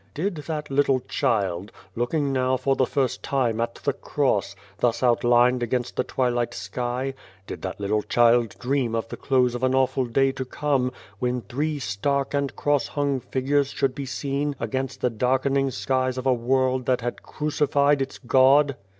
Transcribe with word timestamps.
"Did 0.15 0.33
that 0.37 0.71
little 0.71 1.01
child, 1.01 1.71
looking 1.95 2.33
now 2.33 2.57
for 2.57 2.75
the 2.75 2.87
first 2.87 3.21
time 3.21 3.61
at 3.61 3.75
the 3.75 3.93
Cross, 3.93 4.55
thus 4.79 5.03
outlined 5.03 5.61
against 5.61 5.95
the 5.95 6.03
twilight 6.03 6.55
sky 6.55 7.13
did 7.45 7.61
that 7.61 7.79
little 7.79 8.01
child 8.01 8.55
dream 8.57 8.95
of 8.95 9.07
the 9.09 9.15
close 9.15 9.53
of 9.53 9.61
an 9.61 9.75
awful 9.75 10.05
day 10.07 10.31
to 10.31 10.43
come, 10.43 10.91
when 11.19 11.41
three 11.41 11.77
stark 11.77 12.33
and 12.33 12.55
cross 12.55 12.87
hung 12.87 13.19
figures 13.19 13.69
should 13.69 13.93
be 13.93 14.07
seen 14.07 14.55
against 14.59 15.01
the 15.01 15.11
darkening 15.11 15.69
skies 15.69 16.17
of 16.17 16.25
a 16.25 16.33
world 16.33 16.87
that 16.87 17.01
had 17.01 17.21
crucified 17.21 18.01
its 18.01 18.17
God 18.17 18.75